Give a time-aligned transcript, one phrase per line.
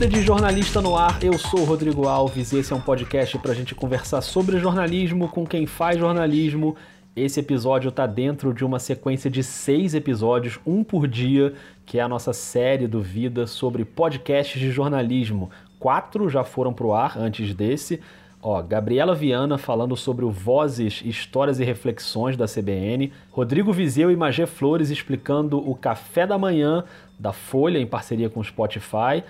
[0.00, 3.52] Vida de Jornalista no Ar, eu sou Rodrigo Alves e esse é um podcast para
[3.52, 6.74] a gente conversar sobre jornalismo com quem faz jornalismo.
[7.14, 11.52] Esse episódio está dentro de uma sequência de seis episódios, um por dia,
[11.84, 15.50] que é a nossa série do Vida sobre podcasts de jornalismo.
[15.78, 18.00] Quatro já foram para o ar antes desse.
[18.42, 23.12] Ó, Gabriela Viana falando sobre o Vozes, Histórias e Reflexões da CBN.
[23.30, 26.84] Rodrigo Vizeu e Magé Flores explicando o Café da Manhã
[27.18, 29.22] da Folha em parceria com o Spotify.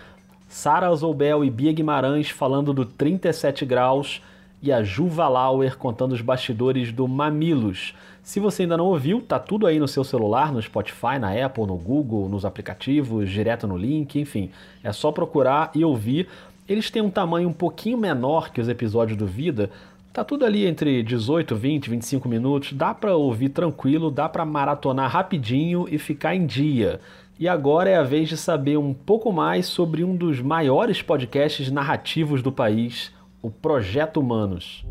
[0.50, 4.20] Sara Azobel e Bia Guimarães falando do 37 Graus.
[4.60, 7.94] E a Juva Lauer contando os bastidores do Mamilos.
[8.22, 11.66] Se você ainda não ouviu, tá tudo aí no seu celular, no Spotify, na Apple,
[11.66, 14.50] no Google, nos aplicativos, direto no link, enfim.
[14.84, 16.28] É só procurar e ouvir.
[16.68, 19.70] Eles têm um tamanho um pouquinho menor que os episódios do Vida.
[20.12, 22.72] Tá tudo ali entre 18, 20, 25 minutos.
[22.72, 27.00] Dá para ouvir tranquilo, dá para maratonar rapidinho e ficar em dia.
[27.40, 31.70] E agora é a vez de saber um pouco mais sobre um dos maiores podcasts
[31.70, 33.10] narrativos do país,
[33.40, 34.84] o Projeto Humanos.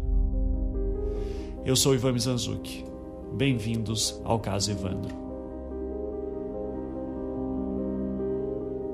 [1.63, 2.83] Eu sou Ivan Mizanzuki.
[3.33, 5.28] Bem-vindos ao Caso Evandro.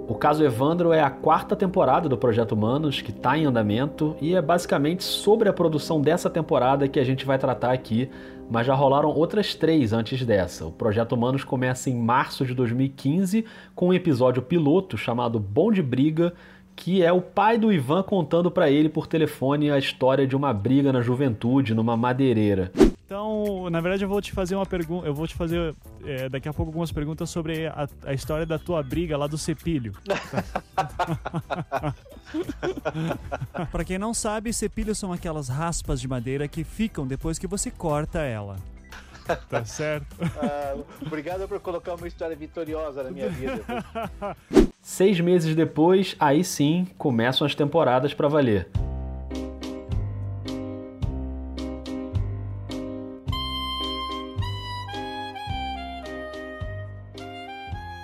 [0.07, 4.35] O caso Evandro é a quarta temporada do Projeto Humanos, que está em andamento, e
[4.35, 8.07] é basicamente sobre a produção dessa temporada que a gente vai tratar aqui,
[8.47, 10.63] mas já rolaram outras três antes dessa.
[10.63, 15.81] O Projeto Humanos começa em março de 2015 com um episódio piloto chamado Bom de
[15.81, 16.35] Briga,
[16.75, 20.53] que é o pai do Ivan contando para ele por telefone a história de uma
[20.53, 22.71] briga na juventude numa madeireira.
[23.05, 25.05] Então, na verdade, eu vou te fazer uma pergunta.
[25.05, 28.57] Eu vou te fazer é, daqui a pouco algumas perguntas sobre a, a, história da
[28.57, 29.93] tua briga lá do Cepilho.
[33.71, 37.69] Para quem não sabe, cepilhos são aquelas raspas de madeira que ficam depois que você
[37.69, 38.55] corta ela.
[39.49, 40.15] Tá certo?
[40.37, 43.63] Ah, obrigado por colocar uma história vitoriosa na minha vida.
[44.81, 48.69] Seis meses depois, aí sim, começam as temporadas para valer.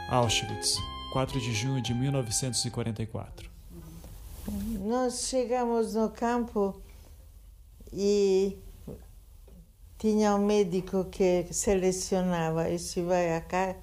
[0.09, 0.77] Auschwitz,
[1.13, 3.49] 4 de junho de 1944.
[4.79, 6.81] Nós chegamos no campo
[7.93, 8.57] e
[10.01, 13.75] tinha um médico que selecionava e se vai a cá,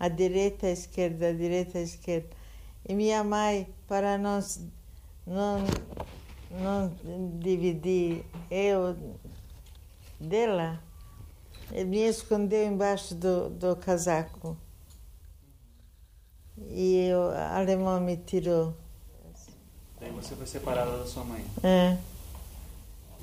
[0.00, 2.30] a direita, a esquerda, a direita, a esquerda.
[2.88, 4.58] E minha mãe, para nós
[5.26, 5.58] não,
[6.50, 6.90] não
[7.38, 8.96] dividir eu
[10.18, 10.82] dela,
[11.70, 14.56] me escondeu embaixo do, do casaco.
[16.70, 18.72] E o alemão me tirou.
[20.00, 21.44] Daí você foi separada da sua mãe?
[21.62, 21.98] É.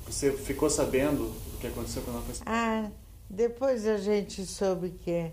[0.06, 2.34] Você ficou sabendo do que aconteceu quando ela foi?
[2.46, 2.90] Ah,
[3.28, 5.30] depois a gente soube que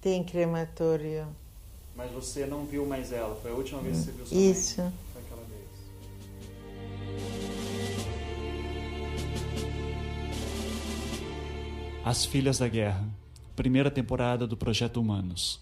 [0.00, 1.26] tem crematório.
[1.96, 3.34] Mas você não viu mais ela?
[3.36, 4.82] Foi a última vez que você viu sua Isso.
[4.82, 4.92] mãe?
[5.12, 5.68] Foi aquela vez.
[12.04, 13.04] As Filhas da Guerra.
[13.54, 15.60] Primeira temporada do Projeto Humanos.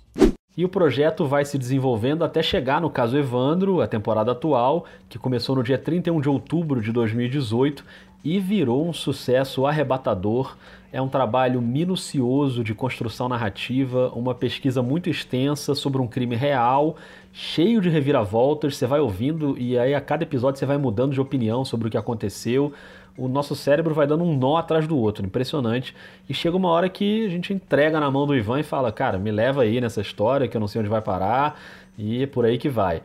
[0.56, 5.18] E o projeto vai se desenvolvendo até chegar no caso Evandro, a temporada atual, que
[5.18, 7.84] começou no dia 31 de outubro de 2018
[8.24, 10.56] e virou um sucesso arrebatador.
[10.92, 16.96] É um trabalho minucioso de construção narrativa, uma pesquisa muito extensa sobre um crime real,
[17.32, 18.76] cheio de reviravoltas.
[18.76, 21.90] Você vai ouvindo e aí a cada episódio você vai mudando de opinião sobre o
[21.90, 22.72] que aconteceu
[23.16, 25.94] o nosso cérebro vai dando um nó atrás do outro, impressionante.
[26.28, 29.18] E chega uma hora que a gente entrega na mão do Ivan e fala: Cara,
[29.18, 31.60] me leva aí nessa história que eu não sei onde vai parar,
[31.98, 33.02] e é por aí que vai.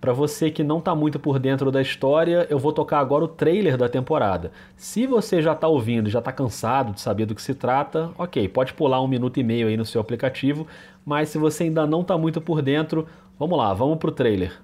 [0.00, 3.28] Para você que não está muito por dentro da história, eu vou tocar agora o
[3.28, 4.52] trailer da temporada.
[4.76, 8.46] Se você já está ouvindo já está cansado de saber do que se trata, ok,
[8.48, 10.66] pode pular um minuto e meio aí no seu aplicativo,
[11.04, 13.08] mas se você ainda não está muito por dentro,
[13.38, 14.60] vamos lá, vamos pro trailer.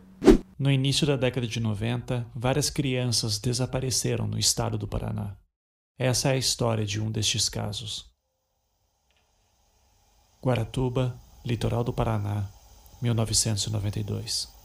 [0.58, 5.34] No início da década de 90, várias crianças desapareceram no estado do Paraná.
[5.98, 8.10] Essa é a história de um destes casos.
[10.44, 12.48] Guaratuba, litoral do Paraná,
[13.00, 14.61] 1992.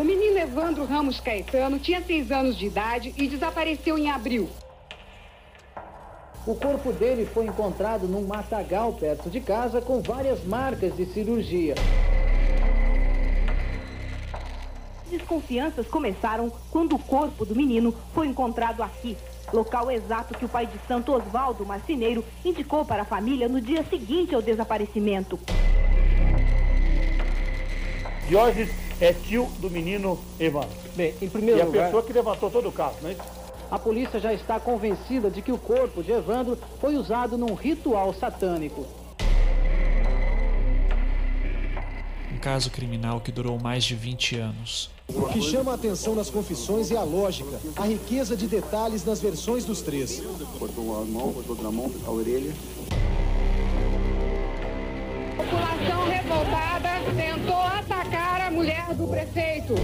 [0.00, 4.48] O menino Evandro Ramos Caetano tinha seis anos de idade e desapareceu em abril.
[6.46, 11.74] O corpo dele foi encontrado num matagal perto de casa com várias marcas de cirurgia
[15.10, 19.16] desconfianças começaram quando o corpo do menino foi encontrado aqui,
[19.52, 23.84] local exato que o pai de Santo Osvaldo Marcineiro indicou para a família no dia
[23.90, 25.38] seguinte ao desaparecimento.
[28.28, 30.70] Diógenes é tio do menino Evandro.
[30.94, 31.82] Bem, em primeiro e lugar...
[31.82, 33.22] a pessoa que levantou todo o caso, não é isso?
[33.70, 38.12] A polícia já está convencida de que o corpo de Evandro foi usado num ritual
[38.12, 38.86] satânico.
[42.40, 44.90] caso criminal que durou mais de 20 anos.
[45.08, 49.20] O que chama a atenção nas confissões é a lógica, a riqueza de detalhes nas
[49.20, 50.22] versões dos três.
[50.58, 52.52] Cortou a mão, cortou outra mão, a orelha.
[55.32, 59.74] A população revoltada tentou atacar a mulher do prefeito.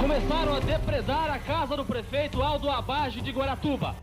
[0.00, 3.94] Começaram a depredar a casa do prefeito Aldo Abage de Guaratuba.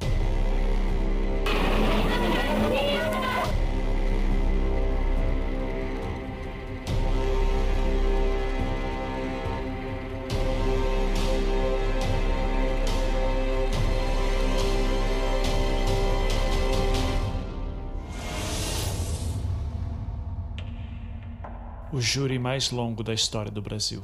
[22.00, 24.01] O júri mais longo da história do Brasil.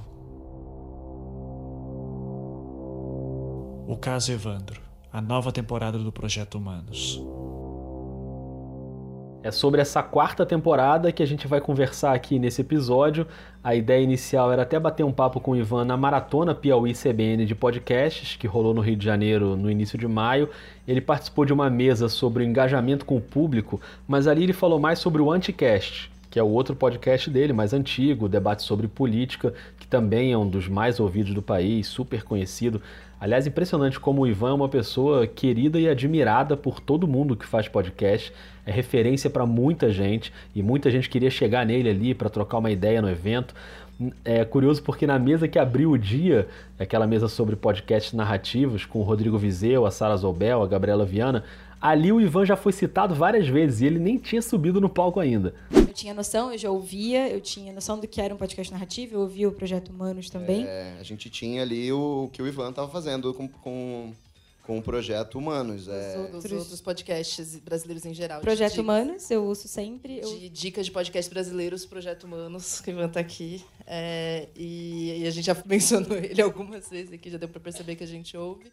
[3.88, 4.82] O caso Evandro,
[5.14, 7.24] a nova temporada do Projeto Humanos.
[9.42, 13.26] É sobre essa quarta temporada que a gente vai conversar aqui nesse episódio.
[13.64, 17.46] A ideia inicial era até bater um papo com o Ivan na maratona Piauí CBN
[17.46, 20.50] de podcasts, que rolou no Rio de Janeiro no início de maio.
[20.86, 24.80] Ele participou de uma mesa sobre o engajamento com o público, mas ali ele falou
[24.80, 29.54] mais sobre o Anticast, que é o outro podcast dele, mais antigo, debate sobre política,
[29.80, 32.82] que também é um dos mais ouvidos do país, super conhecido.
[33.18, 37.46] Aliás, impressionante como o Ivan é uma pessoa querida e admirada por todo mundo que
[37.46, 38.34] faz podcast.
[38.66, 42.70] É referência para muita gente e muita gente queria chegar nele ali para trocar uma
[42.70, 43.56] ideia no evento.
[44.26, 49.00] É curioso porque na mesa que abriu o dia, aquela mesa sobre podcasts narrativos com
[49.00, 51.46] o Rodrigo Vizeu, a Sara Zobel, a Gabriela Viana,
[51.82, 55.20] ali o Ivan já foi citado várias vezes e ele nem tinha subido no palco
[55.20, 55.54] ainda.
[55.72, 59.16] Eu tinha noção, eu já ouvia, eu tinha noção do que era um podcast narrativo,
[59.16, 60.66] eu ouvia o Projeto Humanos também.
[60.66, 64.14] É, a gente tinha ali o que o Ivan estava fazendo com, com,
[64.64, 65.88] com o Projeto Humanos.
[65.88, 66.28] É...
[66.28, 68.42] Dos outros podcasts brasileiros em geral.
[68.42, 70.20] Projeto de, Humanos, eu uso sempre.
[70.20, 70.38] Eu...
[70.38, 73.64] De dicas de podcast brasileiros, Projeto Humanos, que o Ivan tá aqui.
[73.86, 77.96] É, e, e a gente já mencionou ele algumas vezes aqui, já deu para perceber
[77.96, 78.72] que a gente ouve.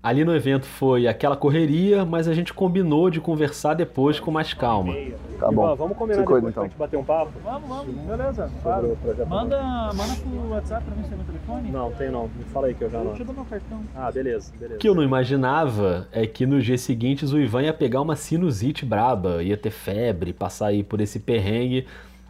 [0.00, 4.54] Ali no evento foi aquela correria, mas a gente combinou de conversar depois com mais
[4.54, 4.94] calma.
[5.40, 5.74] Tá bom.
[5.74, 6.52] vamos combinar cuida, depois então.
[6.52, 7.32] pra gente bater um papo?
[7.44, 7.94] Vamos, vamos.
[8.06, 8.96] Beleza, claro.
[9.28, 9.60] Manda,
[9.94, 11.70] manda pro WhatsApp pra mim se tem meu telefone.
[11.70, 12.24] Não, tem não.
[12.28, 13.14] Me fala aí que eu já Eu não.
[13.14, 13.80] te dou meu cartão.
[13.94, 14.76] Ah, beleza, beleza.
[14.76, 18.14] O que eu não imaginava é que nos dias seguintes o Ivan ia pegar uma
[18.14, 21.86] sinusite braba, ia ter febre, passar aí por esse perrengue.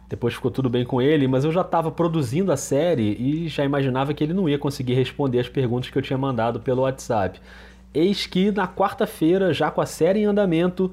[0.09, 3.63] Depois ficou tudo bem com ele, mas eu já estava produzindo a série e já
[3.63, 7.39] imaginava que ele não ia conseguir responder as perguntas que eu tinha mandado pelo WhatsApp.
[7.93, 10.91] Eis que na quarta-feira, já com a série em andamento,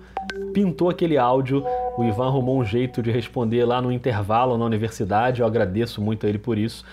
[0.53, 1.65] pintou aquele áudio.
[1.97, 5.41] O Ivan arrumou um jeito de responder lá no intervalo na universidade.
[5.41, 6.85] Eu agradeço muito a ele por isso.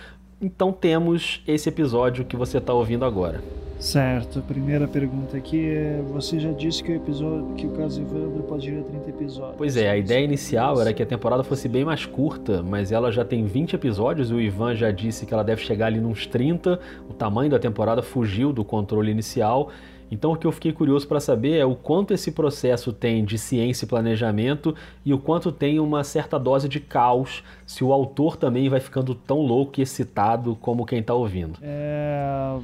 [0.43, 3.41] Então temos esse episódio que você está ouvindo agora.
[3.79, 8.01] Certo, a primeira pergunta aqui é: você já disse que o episódio, que o caso
[8.01, 9.55] Evandro pode ir a 30 episódios.
[9.57, 13.09] Pois é, a ideia inicial era que a temporada fosse bem mais curta, mas ela
[13.09, 16.27] já tem 20 episódios e o Ivan já disse que ela deve chegar ali nos
[16.27, 16.77] 30.
[17.09, 19.69] O tamanho da temporada fugiu do controle inicial.
[20.13, 23.35] Então o que eu fiquei curioso para saber é o quanto esse processo tem de
[23.35, 28.37] ciência e planejamento e o quanto tem uma certa dose de caos, se o autor
[28.37, 31.57] também vai ficando tão louco e excitado como quem está ouvindo.
[31.63, 32.59] É,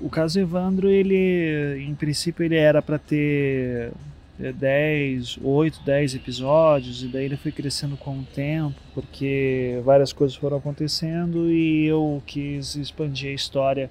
[0.00, 3.92] o caso Evandro, ele, em princípio, ele era para ter
[4.40, 10.14] é, 10, 8, 10 episódios, e daí ele foi crescendo com o tempo, porque várias
[10.14, 13.90] coisas foram acontecendo e eu quis expandir a história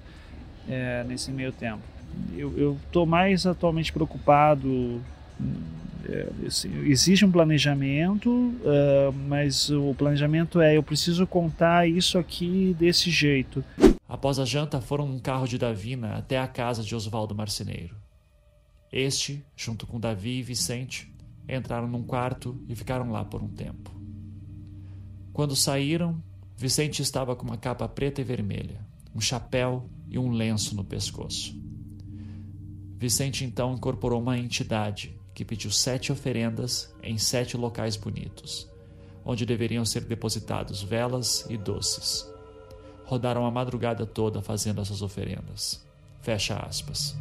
[0.68, 1.99] é, nesse meio tempo.
[2.36, 5.00] Eu estou mais atualmente preocupado.
[6.08, 12.74] É, assim, existe um planejamento, uh, mas o planejamento é: eu preciso contar isso aqui
[12.78, 13.64] desse jeito.
[14.08, 17.94] Após a janta, foram num carro de Davina até a casa de Oswaldo Marceneiro.
[18.92, 21.12] Este, junto com Davi e Vicente,
[21.48, 23.90] entraram num quarto e ficaram lá por um tempo.
[25.32, 26.20] Quando saíram,
[26.56, 28.80] Vicente estava com uma capa preta e vermelha,
[29.14, 31.56] um chapéu e um lenço no pescoço.
[33.00, 38.68] Vicente então incorporou uma entidade que pediu sete oferendas em sete locais bonitos,
[39.24, 42.30] onde deveriam ser depositados velas e doces.
[43.06, 45.82] Rodaram a madrugada toda fazendo essas oferendas.
[46.20, 47.16] Fecha aspas.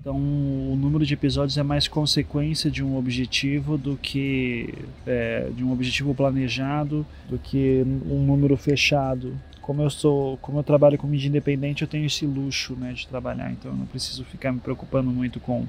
[0.00, 4.72] Então, o número de episódios é mais consequência de um objetivo do que
[5.06, 9.38] é, de um objetivo planejado, do que um número fechado.
[9.62, 13.06] Como eu sou, como eu trabalho com mídia independente, eu tenho esse luxo, né, de
[13.06, 13.50] trabalhar.
[13.52, 15.66] Então, eu não preciso ficar me preocupando muito com,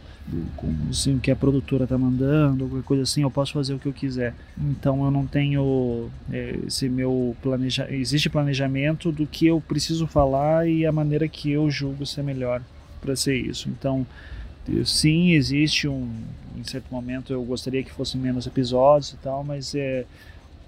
[0.57, 3.21] com assim, o que a produtora está mandando, qualquer coisa assim.
[3.21, 4.33] Eu posso fazer o que eu quiser.
[4.57, 10.67] Então, eu não tenho é, esse meu planeja, existe planejamento do que eu preciso falar
[10.67, 12.61] e a maneira que eu julgo ser melhor
[12.99, 13.69] para ser isso.
[13.69, 14.05] Então,
[14.85, 16.09] sim, existe um.
[16.55, 20.05] Em certo momento eu gostaria que fossem menos episódios e tal, mas é,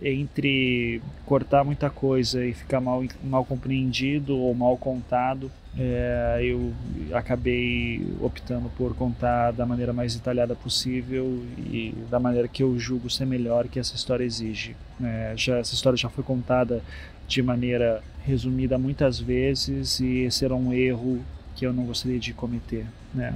[0.01, 6.73] entre cortar muita coisa e ficar mal, mal compreendido ou mal contado, é, eu
[7.13, 13.09] acabei optando por contar da maneira mais detalhada possível e da maneira que eu julgo
[13.09, 14.75] ser melhor que essa história exige.
[15.03, 16.81] É, já, essa história já foi contada
[17.27, 21.21] de maneira resumida muitas vezes e esse era um erro
[21.55, 22.85] que eu não gostaria de cometer.
[23.13, 23.33] Né?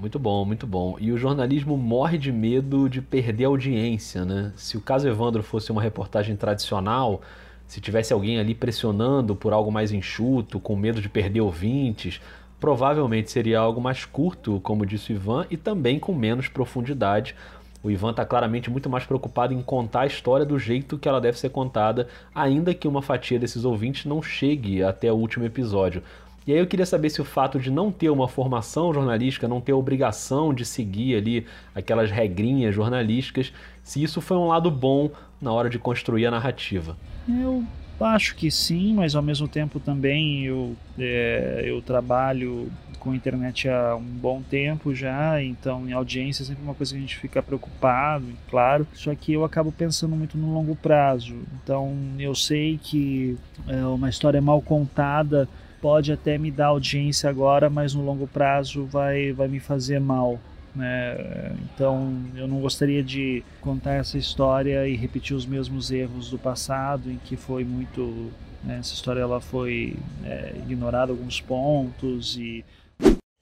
[0.00, 0.96] Muito bom, muito bom.
[1.00, 4.52] E o jornalismo morre de medo de perder audiência, né?
[4.54, 7.20] Se o caso Evandro fosse uma reportagem tradicional,
[7.66, 12.20] se tivesse alguém ali pressionando por algo mais enxuto, com medo de perder ouvintes,
[12.60, 17.34] provavelmente seria algo mais curto, como disse o Ivan, e também com menos profundidade.
[17.82, 21.20] O Ivan está claramente muito mais preocupado em contar a história do jeito que ela
[21.20, 26.04] deve ser contada, ainda que uma fatia desses ouvintes não chegue até o último episódio.
[26.48, 29.60] E aí eu queria saber se o fato de não ter uma formação jornalística, não
[29.60, 33.52] ter a obrigação de seguir ali aquelas regrinhas jornalísticas,
[33.82, 35.10] se isso foi um lado bom
[35.42, 36.96] na hora de construir a narrativa.
[37.28, 37.62] Eu
[38.00, 43.94] acho que sim, mas ao mesmo tempo também eu, é, eu trabalho com internet há
[43.94, 47.42] um bom tempo já, então em audiência é sempre uma coisa que a gente fica
[47.42, 48.86] preocupado, claro.
[48.94, 51.34] Só que eu acabo pensando muito no longo prazo.
[51.62, 53.36] Então eu sei que
[53.66, 55.46] é, uma história mal contada
[55.80, 60.38] pode até me dar audiência agora, mas no longo prazo vai, vai me fazer mal.
[60.74, 61.56] Né?
[61.74, 67.10] Então eu não gostaria de contar essa história e repetir os mesmos erros do passado,
[67.10, 68.30] em que foi muito.
[68.62, 72.64] Né, essa história ela foi é, ignorada alguns pontos e.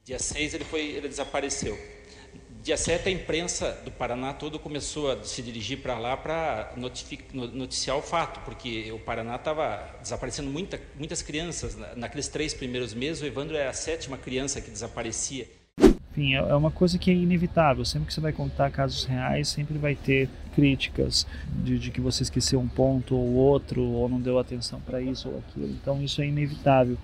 [0.05, 1.77] Dia 6 ele, foi, ele desapareceu.
[2.67, 7.97] Dia 7, a imprensa do Paraná todo começou a se dirigir para lá para noticiar
[7.97, 11.79] o fato, porque o Paraná estava desaparecendo muita, muitas crianças.
[11.95, 15.47] Naqueles três primeiros meses, o Evandro é a sétima criança que desaparecia.
[16.11, 17.85] Enfim, é, é uma coisa que é inevitável.
[17.85, 21.25] Sempre que você vai contar casos reais, sempre vai ter críticas
[21.63, 25.29] de, de que você esqueceu um ponto ou outro, ou não deu atenção para isso
[25.29, 25.69] ou aquilo.
[25.69, 26.99] Então, isso é inevitável.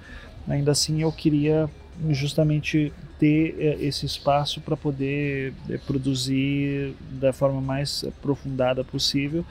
[0.48, 1.70] Ainda assim, eu queria
[2.10, 9.44] justamente ter é, esse espaço para poder é, produzir da forma mais aprofundada possível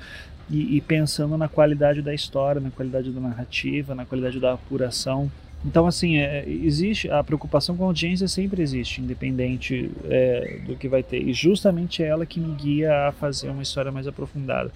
[0.49, 5.31] e, e, pensando na qualidade da história, na qualidade da narrativa, na qualidade da apuração.
[5.63, 10.89] Então, assim, é, existe a preocupação com a audiência sempre existe, independente é, do que
[10.89, 11.21] vai ter.
[11.21, 14.71] E justamente é ela que me guia a fazer uma história mais aprofundada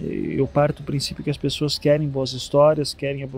[0.00, 3.28] eu parto do princípio que as pessoas querem boas histórias, querem,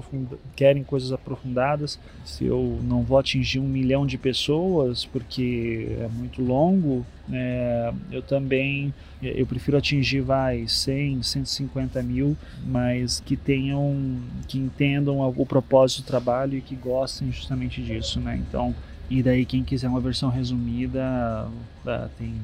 [0.55, 1.99] querem coisas aprofundadas.
[2.25, 8.23] Se eu não vou atingir um milhão de pessoas, porque é muito longo, é, eu
[8.23, 8.93] também
[9.23, 16.07] eu prefiro atingir vai 100, 150 mil, mas que tenham, que entendam o propósito do
[16.07, 18.41] trabalho e que gostem justamente disso, né?
[18.49, 18.75] Então,
[19.11, 21.47] e daí quem quiser uma versão resumida,
[22.19, 22.35] tem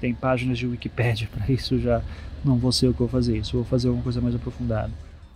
[0.00, 2.00] tem páginas de Wikipedia para isso já
[2.44, 4.90] não vou ser eu que vou fazer isso, vou fazer alguma coisa mais aprofundada.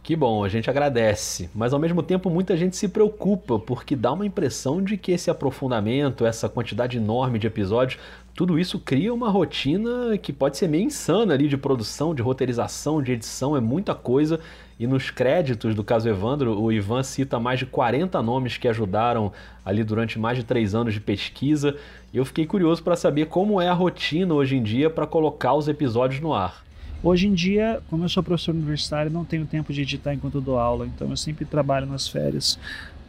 [0.09, 1.51] Que bom, a gente agradece.
[1.55, 5.31] Mas ao mesmo tempo muita gente se preocupa, porque dá uma impressão de que esse
[5.31, 8.01] aprofundamento, essa quantidade enorme de episódios,
[8.35, 13.03] tudo isso cria uma rotina que pode ser meio insana ali de produção, de roteirização,
[13.03, 14.41] de edição, é muita coisa.
[14.81, 19.31] E nos créditos do caso Evandro, o Ivan cita mais de 40 nomes que ajudaram
[19.63, 21.77] ali durante mais de três anos de pesquisa.
[22.15, 25.69] Eu fiquei curioso para saber como é a rotina hoje em dia para colocar os
[25.69, 26.68] episódios no ar.
[27.01, 30.59] Hoje em dia, como eu sou professor universitário, não tenho tempo de editar enquanto dou
[30.59, 32.59] aula, então eu sempre trabalho nas férias.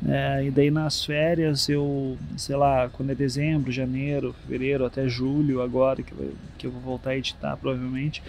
[0.08, 5.62] É, e daí nas férias eu, sei lá, quando é dezembro, janeiro, fevereiro, até julho
[5.62, 8.22] agora, que, eu, que eu vou voltar a editar provavelmente,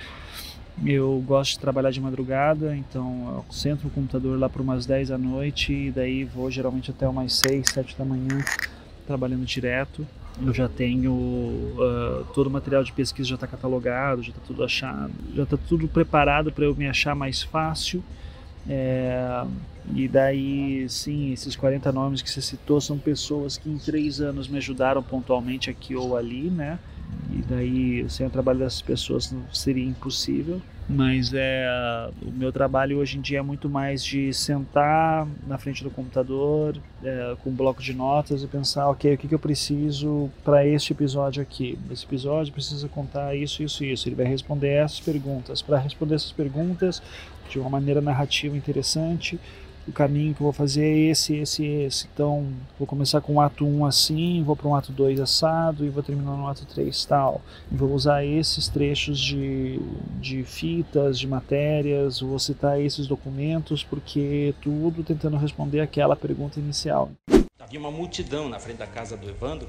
[0.84, 5.10] eu gosto de trabalhar de madrugada, então eu sento no computador lá por umas 10
[5.10, 8.42] da noite e daí vou geralmente até umas 6, 7 da manhã
[9.06, 10.06] trabalhando direto
[10.42, 14.64] eu já tenho uh, todo o material de pesquisa já está catalogado, já está tudo
[14.64, 18.02] achado, já está tudo preparado para eu me achar mais fácil.
[18.68, 19.44] É,
[19.94, 24.48] e daí, sim, esses 40 nomes que você citou são pessoas que em três anos
[24.48, 26.78] me ajudaram pontualmente aqui ou ali, né?
[27.32, 30.60] E daí, sem o trabalho dessas pessoas, seria impossível
[30.92, 35.84] mas é o meu trabalho hoje em dia é muito mais de sentar na frente
[35.84, 39.38] do computador é, com um bloco de notas e pensar ok o que, que eu
[39.38, 41.78] preciso para este episódio aqui?
[41.92, 44.08] Esse episódio precisa contar isso isso isso.
[44.08, 45.62] Ele vai responder essas perguntas.
[45.62, 47.00] Para responder essas perguntas
[47.48, 49.38] de uma maneira narrativa interessante
[49.90, 52.08] o caminho que eu vou fazer é esse, esse, esse.
[52.12, 52.46] Então,
[52.78, 56.02] vou começar com o ato 1 assim, vou para um ato 2 assado e vou
[56.02, 57.42] terminar no ato 3 tal.
[57.70, 59.80] E vou usar esses trechos de,
[60.20, 67.10] de fitas, de matérias, vou citar esses documentos, porque tudo tentando responder aquela pergunta inicial.
[67.58, 69.68] Havia uma multidão na frente da casa do Evandro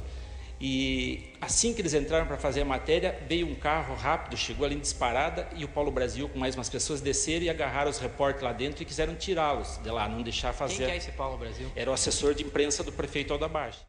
[0.62, 4.76] E assim que eles entraram para fazer a matéria, veio um carro rápido, chegou ali
[4.76, 8.44] em disparada e o Paulo Brasil com mais umas pessoas desceram e agarraram os repórteres
[8.44, 10.78] lá dentro e quiseram tirá-los de lá, não deixar fazer.
[10.78, 11.68] Quem que é esse Paulo Brasil?
[11.76, 13.80] Era o assessor de imprensa do prefeito Aldabage.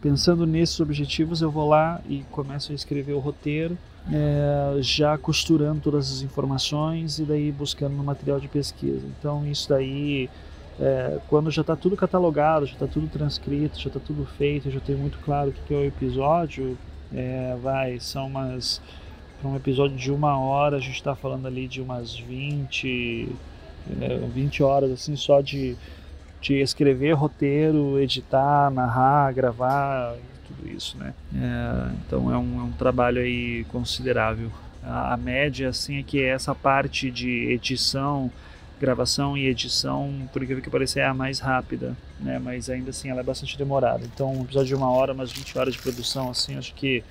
[0.00, 3.76] Pensando nesses objetivos, eu vou lá e começo a escrever o roteiro,
[4.10, 9.06] é, já costurando todas as informações e daí buscando no material de pesquisa.
[9.18, 10.30] Então isso daí
[10.80, 14.80] é, quando já está tudo catalogado, já está tudo transcrito, já está tudo feito, já
[14.80, 16.76] tem muito claro o que é o episódio,
[17.14, 18.80] é, vai, são umas.
[19.40, 23.28] Para um episódio de uma hora, a gente está falando ali de umas 20,
[24.00, 25.76] é, 20 horas assim só de,
[26.40, 30.14] de escrever roteiro, editar, narrar, gravar,
[30.46, 31.12] tudo isso, né?
[31.34, 34.50] É, então é um, é um trabalho aí considerável.
[34.82, 38.30] A, a média assim é que essa parte de edição
[38.80, 42.38] gravação e edição, por incrível que pareça, é a mais rápida, né?
[42.38, 44.04] Mas ainda assim ela é bastante demorada.
[44.04, 47.02] Então, um episódio de uma hora, umas 20 horas de produção, assim, acho que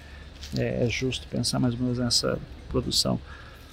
[0.57, 2.37] é, é justo pensar mais ou menos nessa
[2.69, 3.19] produção.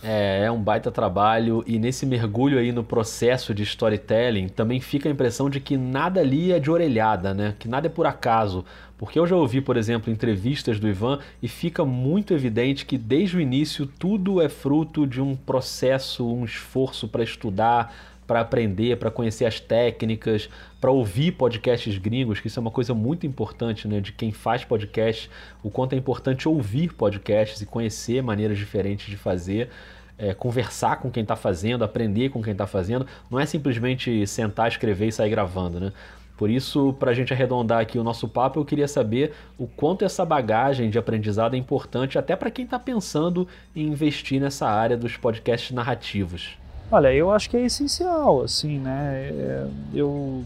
[0.02, 5.08] É, é um baita trabalho e nesse mergulho aí no processo de storytelling também fica
[5.08, 7.54] a impressão de que nada ali é de orelhada, né?
[7.58, 8.64] Que nada é por acaso.
[8.96, 13.36] Porque eu já ouvi, por exemplo, entrevistas do Ivan e fica muito evidente que desde
[13.36, 17.94] o início tudo é fruto de um processo, um esforço para estudar,
[18.30, 20.48] para aprender, para conhecer as técnicas,
[20.80, 24.64] para ouvir podcasts gringos, que isso é uma coisa muito importante, né, de quem faz
[24.64, 25.28] podcast,
[25.64, 29.68] o quanto é importante ouvir podcasts e conhecer maneiras diferentes de fazer.
[30.16, 34.68] É, conversar com quem está fazendo, aprender com quem está fazendo, não é simplesmente sentar,
[34.68, 35.92] escrever e sair gravando, né?
[36.36, 40.04] Por isso, para a gente arredondar aqui o nosso papo, eu queria saber o quanto
[40.04, 44.96] essa bagagem de aprendizado é importante até para quem está pensando em investir nessa área
[44.96, 46.60] dos podcasts narrativos.
[46.90, 49.28] Olha, eu acho que é essencial, assim, né?
[49.32, 50.44] É, eu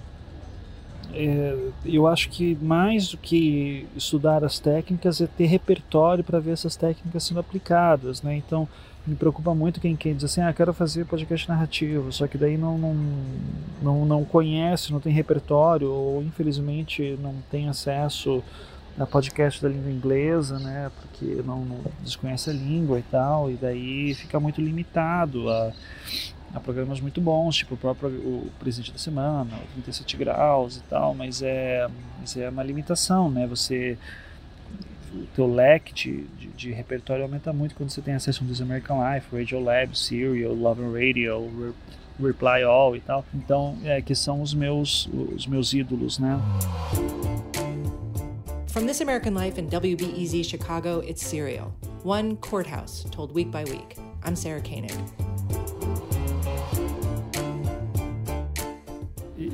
[1.14, 6.52] é, eu acho que mais do que estudar as técnicas é ter repertório para ver
[6.52, 8.36] essas técnicas sendo aplicadas, né?
[8.36, 8.68] Então
[9.06, 12.56] me preocupa muito quem quer diz assim, ah, quero fazer podcast narrativo, só que daí
[12.56, 12.94] não, não,
[13.82, 18.42] não, não conhece, não tem repertório ou infelizmente não tem acesso
[18.98, 20.90] a podcast da língua inglesa, né?
[21.00, 25.72] Porque não, não desconhece a língua e tal, e daí fica muito limitado a
[26.54, 30.82] Há programas muito bons, tipo o próprio o Presidente da Semana, o 37 Graus e
[30.82, 31.88] tal, mas é,
[32.20, 33.46] mas é uma limitação, né?
[33.46, 33.98] Você
[35.12, 38.48] o teu leque de, de, de, repertório aumenta muito quando você tem acesso a um
[38.48, 41.74] This American Life, Radio Lab, Serial, Love and Radio,
[42.18, 43.24] Re, Reply All e tal.
[43.34, 46.40] Então, é, que são os meus, os meus ídolos, né?
[48.68, 51.72] From This American Life and WBEZ Chicago, it's Serial.
[52.02, 53.96] One courthouse told week by week.
[54.24, 54.92] I'm Sarah Koenig.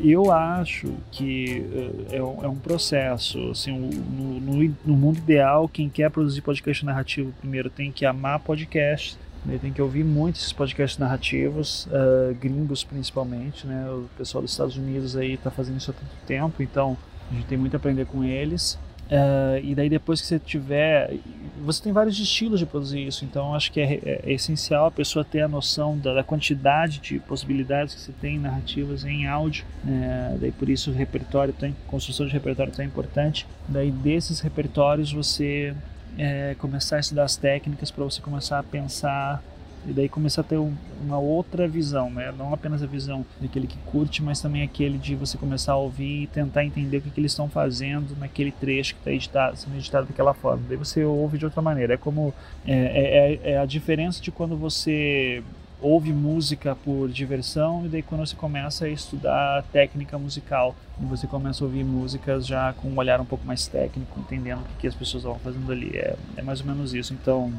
[0.03, 3.51] Eu acho que uh, é, um, é, um, processo.
[3.51, 8.41] Assim, no, no, no, mundo ideal, quem quer produzir podcast narrativo primeiro tem que amar
[8.41, 13.67] podcast, né, tem que ouvir muito esses podcasts narrativos, uh, gringos principalmente.
[13.67, 16.97] Né, o pessoal dos Estados Unidos aí está fazendo isso há tanto tempo, então
[17.31, 18.79] a gente tem muito a aprender com eles.
[19.11, 21.17] Uh, e daí depois que você tiver,
[21.65, 24.91] você tem vários estilos de produzir isso, então acho que é, é, é essencial a
[24.91, 29.65] pessoa ter a noção da, da, quantidade de possibilidades que você tem narrativas em áudio,
[29.85, 33.49] uh, daí por isso o repertório, tem, construção de repertório é tão importante.
[33.67, 35.75] Daí desses repertórios você
[36.17, 39.43] é, começar a estudar as técnicas para você começar a pensar
[39.87, 42.33] e daí começar a ter um, uma outra visão, né?
[42.37, 46.25] Não apenas a visão daquele que curte, mas também aquele de você começar a ouvir
[46.25, 49.77] e tentar entender o que, que eles estão fazendo naquele trecho que está editado, sendo
[49.77, 50.63] editado daquela forma.
[50.69, 51.95] Daí você ouve de outra maneira.
[51.95, 52.35] É como
[52.67, 55.43] é, é, é, é a diferença de quando você
[55.83, 61.27] ouve música por diversão e daí quando você começa a estudar técnica musical e você
[61.27, 64.75] começa a ouvir músicas já com um olhar um pouco mais técnico, entendendo o que,
[64.81, 65.97] que as pessoas estão fazendo ali.
[65.97, 67.15] É, é mais ou menos isso.
[67.15, 67.51] Então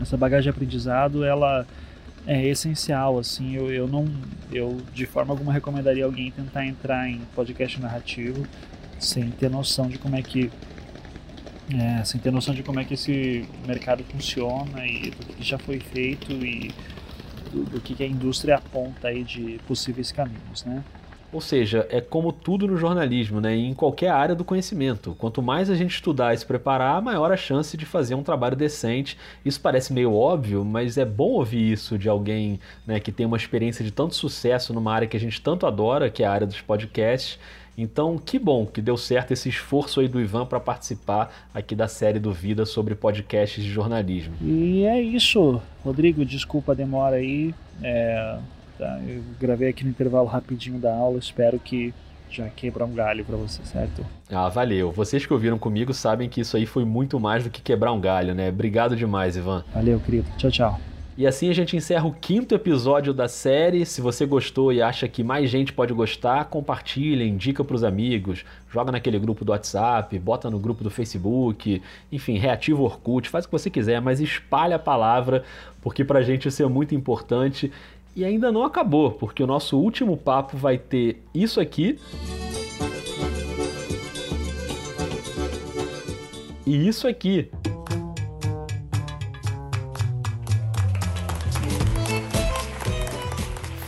[0.00, 1.66] essa bagagem de aprendizado ela
[2.26, 4.06] é essencial assim eu, eu não
[4.52, 8.46] eu de forma alguma recomendaria alguém tentar entrar em podcast narrativo
[8.98, 10.50] sem ter noção de como é que
[11.72, 15.58] é, sem ter noção de como é que esse mercado funciona e do que já
[15.58, 16.72] foi feito e
[17.52, 20.82] do, do que a indústria aponta aí de possíveis caminhos, né?
[21.32, 23.54] Ou seja, é como tudo no jornalismo, né?
[23.54, 25.14] em qualquer área do conhecimento.
[25.18, 28.56] Quanto mais a gente estudar e se preparar, maior a chance de fazer um trabalho
[28.56, 29.16] decente.
[29.44, 33.36] Isso parece meio óbvio, mas é bom ouvir isso de alguém né, que tem uma
[33.36, 36.46] experiência de tanto sucesso numa área que a gente tanto adora, que é a área
[36.46, 37.38] dos podcasts.
[37.78, 41.86] Então, que bom que deu certo esse esforço aí do Ivan para participar aqui da
[41.86, 44.34] série do Vida sobre podcasts de jornalismo.
[44.42, 46.24] E é isso, Rodrigo.
[46.24, 47.54] Desculpa a demora aí.
[47.82, 48.38] É
[48.80, 48.98] Tá?
[49.06, 51.92] Eu gravei aqui no intervalo rapidinho da aula, espero que
[52.30, 54.06] já quebrar um galho para você, certo?
[54.30, 54.90] Ah, valeu.
[54.90, 58.00] Vocês que ouviram comigo sabem que isso aí foi muito mais do que quebrar um
[58.00, 58.48] galho, né?
[58.48, 59.62] Obrigado demais, Ivan.
[59.74, 60.26] Valeu, querido.
[60.38, 60.80] Tchau, tchau.
[61.18, 63.84] E assim a gente encerra o quinto episódio da série.
[63.84, 68.42] Se você gostou e acha que mais gente pode gostar, compartilha, indica para os amigos,
[68.72, 73.44] joga naquele grupo do WhatsApp, bota no grupo do Facebook, enfim, reativa o Orkut, faz
[73.44, 75.44] o que você quiser, mas espalha a palavra,
[75.82, 77.70] porque pra gente isso é muito importante.
[78.14, 81.98] E ainda não acabou, porque o nosso último papo vai ter isso aqui.
[86.66, 87.50] E isso aqui.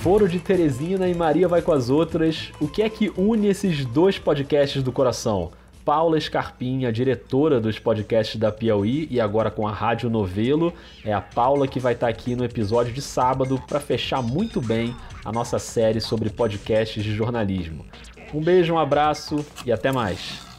[0.00, 2.50] Foro de Teresina e Maria vai com as outras.
[2.60, 5.52] O que é que une esses dois podcasts do coração?
[5.84, 10.72] Paula Scarpinha, diretora dos podcasts da Piauí e agora com a Rádio Novelo.
[11.04, 14.94] É a Paula que vai estar aqui no episódio de sábado para fechar muito bem
[15.24, 17.84] a nossa série sobre podcasts de jornalismo.
[18.32, 20.51] Um beijo, um abraço e até mais.